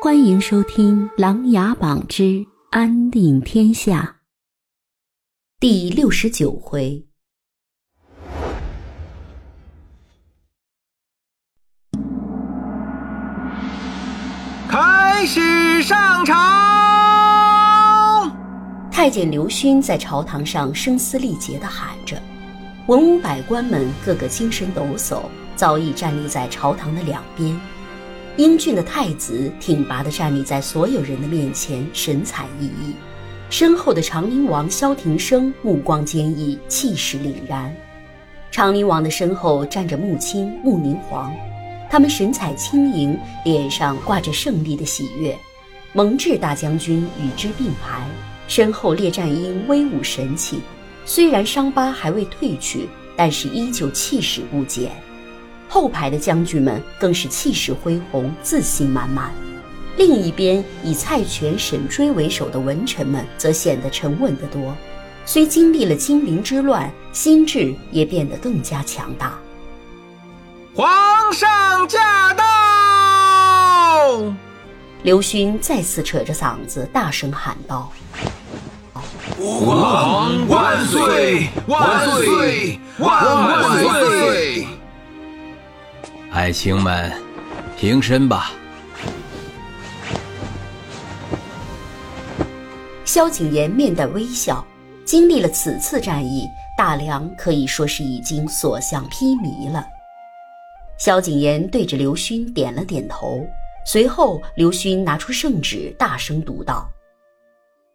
[0.00, 4.00] 欢迎收听《琅琊榜之安定天下》
[5.58, 7.04] 第六十九回。
[14.68, 16.32] 开始上朝。
[18.92, 22.22] 太监刘勋在朝堂上声嘶力竭地喊着，
[22.86, 25.22] 文武百官们个个精神抖擞，
[25.56, 27.60] 早已站立在朝堂的两边。
[28.38, 32.94] 英俊的太子挺拔地站立在所有人的面前，神采奕奕；
[33.50, 37.74] 身后的长宁王萧庭生目光坚毅，气势凛然。
[38.52, 41.34] 长宁王的身后站着穆青、穆宁皇。
[41.90, 45.36] 他们神采轻盈，脸上挂着胜利的喜悦。
[45.92, 48.06] 蒙挚大将军与之并排，
[48.46, 50.60] 身后列战英威武神气，
[51.04, 54.92] 虽然伤疤还未褪去，但是依旧气势不减。
[55.68, 59.30] 后排的将军们更是气势恢宏，自信满满。
[59.96, 64.74] 另一边，以蔡权、沈追为首的文臣们则显得沉稳得多，
[65.26, 69.38] 虽经历了金陵之乱，心智也变得更加强大。
[70.74, 70.88] 皇
[71.32, 72.44] 上驾到！
[75.02, 77.90] 刘勋再次扯着嗓子大声喊道
[79.38, 81.48] ：“吾皇万岁！
[81.66, 82.78] 万岁！
[82.98, 84.66] 万万岁！”
[86.30, 87.10] 爱卿们，
[87.78, 88.52] 平身吧。
[93.04, 94.64] 萧景琰面带微笑，
[95.06, 99.84] 经历了此次战役，大梁可以说是已经所向披靡了。
[100.98, 103.40] 萧景琰对着刘勋点了点头，
[103.86, 106.86] 随后刘勋拿出圣旨，大声读道：“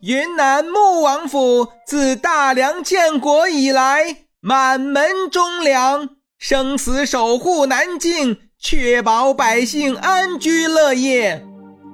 [0.00, 6.08] 云南穆王府自大梁建国以来，满门忠良，
[6.42, 11.40] 生死守护南境，确保百姓安居乐业，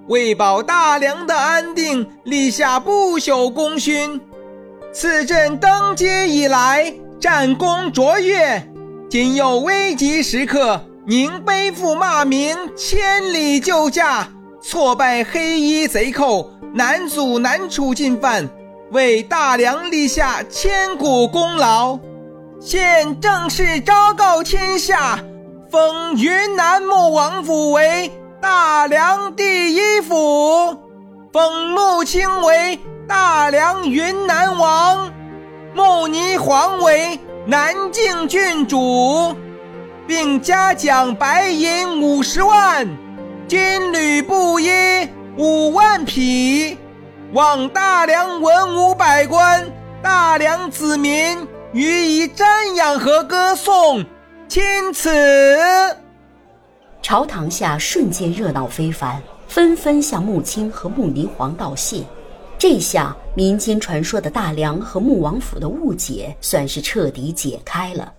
[0.09, 4.19] 为保大梁的安定，立下不朽功勋。
[4.91, 8.67] 此朕登基以来，战功卓越，
[9.11, 14.33] 今有危急时刻。”您背负骂名，千里救驾，
[14.63, 18.49] 挫败黑衣贼寇，难阻难处进犯，
[18.93, 21.99] 为大梁立下千古功劳。
[22.61, 25.19] 现正式昭告天下，
[25.71, 28.11] 封云南穆王府为
[28.43, 30.77] 大梁第一府，
[31.33, 35.09] 封穆青为大梁云南王，
[35.73, 39.37] 穆霓凰为南靖郡主。
[40.07, 42.89] 并嘉奖白银五十万，
[43.47, 44.71] 金缕布衣
[45.37, 46.77] 五万匹，
[47.35, 49.71] 望大梁文武百官、
[50.03, 54.05] 大梁子民予以瞻仰和歌颂。
[54.49, 55.11] 钦此。
[57.03, 62.03] 朝堂下瞬间热闹非凡，纷纷向穆青和穆霓凰道谢。
[62.59, 68.13] 这下民间传说的大梁和穆王府的误解算是彻底解开了。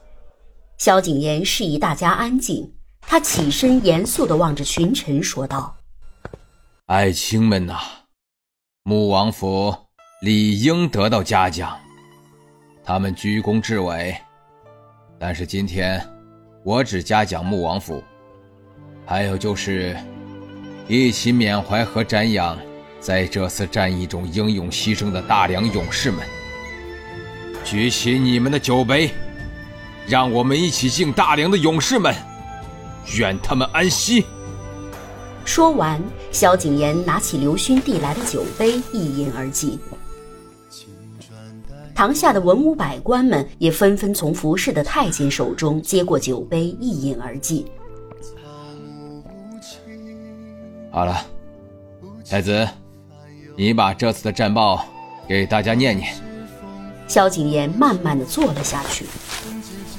[0.78, 2.72] 萧景琰示意大家安静，
[3.02, 5.76] 他起身严肃地望着群臣说道
[6.88, 7.78] ：“爱卿们呐，
[8.84, 9.76] 穆王府
[10.22, 11.78] 理应得到嘉奖，
[12.90, 14.18] 他们居功至伟。
[15.20, 16.04] 但是今天
[16.64, 18.04] 我只嘉奖穆王府，
[19.06, 19.96] 还有就是
[20.88, 22.58] 一起缅怀和瞻仰
[23.00, 26.26] 在这次战役中英勇牺牲的大梁勇士们。
[27.64, 29.12] 举起你们的酒杯。”
[30.08, 32.12] 让我们一起敬大梁的勇士们，
[33.20, 34.26] 愿他们安息。
[35.46, 36.02] 说完，
[36.32, 39.80] 萧景琰拿起刘勋递来的酒杯，一饮而尽。
[42.00, 47.66] 堂下的文武百官们也纷纷从服侍的太监手中接过酒杯，一饮而尽。
[50.90, 51.22] 好了，
[52.26, 52.66] 太子，
[53.58, 54.86] 你把这次的战报
[55.28, 56.16] 给大家念念。
[57.06, 59.06] 萧景琰慢慢的坐了下去。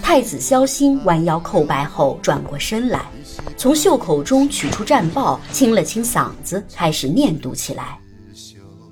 [0.01, 3.11] 太子萧欣弯腰叩拜后，转过身来，
[3.59, 8.01] 从袖口中取出战报，清了清嗓子，开始念读起来。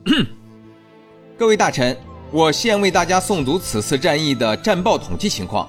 [1.39, 1.97] 各位大臣，
[2.31, 5.67] 我现为大家诵读此次战役的战报统计情况。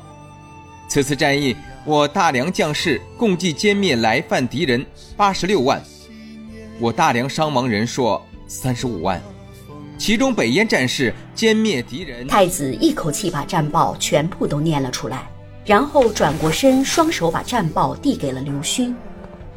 [0.90, 4.86] 此次战役，我大梁将士共计歼灭来犯敌人
[5.16, 5.82] 八十六万，
[6.80, 9.22] 我大梁伤亡人数三十五万，
[9.98, 12.28] 其中北燕战士歼灭敌人。
[12.28, 15.30] 太子一口气把战报全部都念了出来。
[15.66, 18.94] 然后转过身，双手把战报递给了刘勋。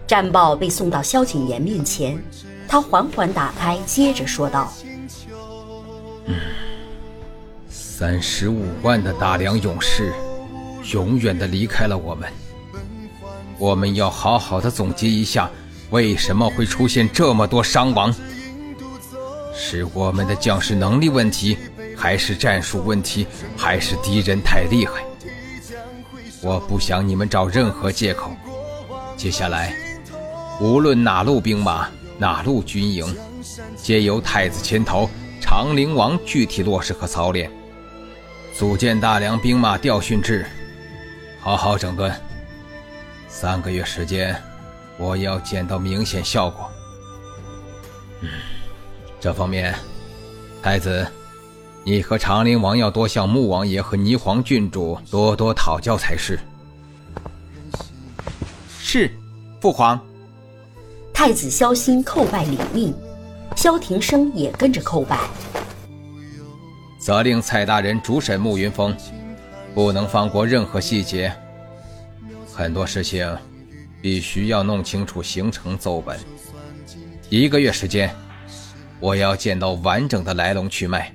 [0.06, 2.22] 战报被送到萧景琰面前，
[2.68, 4.70] 他缓缓打开，接着说道
[8.02, 10.12] ：“三十五万的大梁勇士，
[10.92, 12.28] 永远的离开了我们。
[13.60, 15.48] 我们要好好的总结一下
[15.90, 18.12] 为什么会出现这么多伤亡？
[19.54, 21.56] 是我们的将士能力问题，
[21.96, 23.24] 还是战术问题，
[23.56, 24.94] 还是敌人太厉害？
[26.42, 28.32] 我不想你们找任何借口。
[29.16, 29.76] 接下来，
[30.60, 31.86] 无论哪路兵马、
[32.18, 33.16] 哪路军营，
[33.76, 35.08] 皆由太子牵头，
[35.40, 37.48] 长陵王具体落实和操练，
[38.62, 40.46] 组建大梁兵马调训制，
[41.40, 42.14] 好好整顿。
[43.28, 44.40] 三个月时间，
[44.96, 46.70] 我要见到明显效果。
[48.20, 48.28] 嗯，
[49.18, 49.74] 这方面，
[50.62, 51.04] 太子，
[51.82, 56.38] 你和长陵王要多向穆王爷和霓凰郡主多多讨教才是。
[58.78, 59.10] 是，
[59.60, 59.98] 父皇。
[61.12, 62.94] 太子萧心叩拜领命，
[63.56, 65.18] 萧庭生也跟着叩拜。
[67.02, 68.96] 责令蔡大人主审慕云峰，
[69.74, 71.34] 不能放过任何细节。
[72.54, 73.36] 很多事情
[74.00, 76.16] 必须要弄清楚形成奏本。
[77.28, 78.14] 一个月时间，
[79.00, 81.12] 我要见到完整的来龙去脉。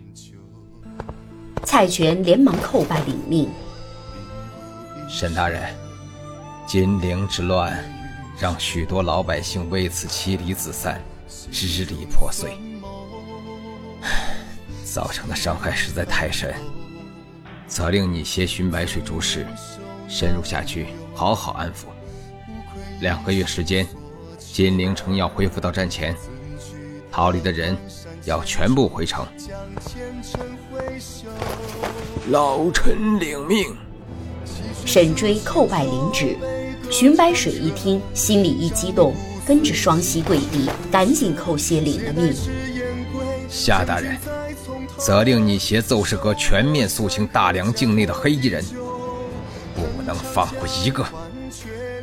[1.63, 3.49] 蔡权连忙叩拜领命。
[5.07, 5.73] 沈大人，
[6.65, 7.81] 金陵之乱，
[8.37, 11.01] 让许多老百姓为此妻离子散，
[11.49, 12.57] 支离破碎，
[14.93, 16.53] 造成的伤害实在太深。
[17.67, 19.45] 责令你携寻白水主使，
[20.07, 20.87] 深入下去。
[21.13, 21.87] 好好安抚。
[23.01, 23.85] 两个月时间，
[24.37, 26.15] 金陵城要恢复到战前，
[27.11, 27.75] 逃离的人
[28.25, 29.25] 要全部回城。
[32.29, 33.75] 老臣领命。
[34.85, 36.37] 沈追叩拜领旨。
[36.89, 39.13] 寻白水一听，心里一激动，
[39.45, 42.33] 跟着双膝跪地，赶紧叩谢领了命。
[43.49, 44.15] 夏大人，
[44.97, 48.63] 责令你携奏事阁全面肃清大梁境内的黑衣人。
[49.75, 51.05] 不能放过一个，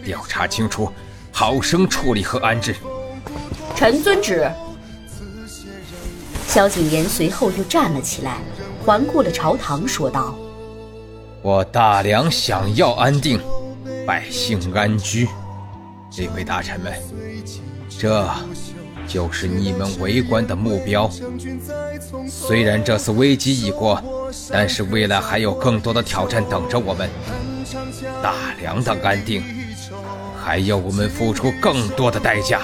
[0.04, 0.92] 调查清楚，
[1.32, 2.74] 好生处理和安置。
[3.74, 4.48] 臣遵旨。
[6.46, 8.38] 萧景琰随后又站了起来，
[8.84, 10.36] 环顾了朝堂，说道
[11.42, 13.40] ：“我大梁想要安定，
[14.06, 15.28] 百姓安居，
[16.10, 16.92] 这位大臣们，
[17.88, 18.30] 这
[19.06, 21.10] 就是你们为官的目标。
[22.28, 24.02] 虽然这次危机已过，
[24.50, 27.08] 但是未来还有更多的挑战等着我们。”
[28.22, 29.42] 大梁的安定，
[30.42, 32.62] 还要我们付出更多的代价。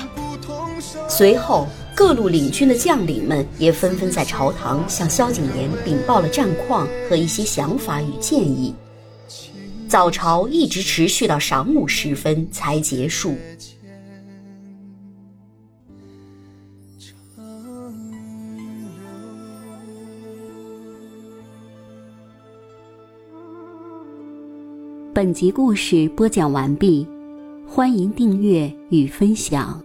[1.08, 8.75] 随后，各路领军的将领们也纷纷在朝堂向萧景琰禀报了战况和一些想法与建议。
[9.88, 13.36] 早朝一直持续到晌午时分才结束。
[25.20, 27.06] 本集故事播讲完毕，
[27.69, 29.78] 欢迎订阅与分享。